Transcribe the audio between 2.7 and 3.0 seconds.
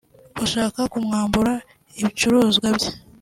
bye